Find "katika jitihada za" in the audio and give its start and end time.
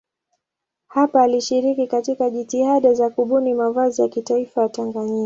1.87-3.09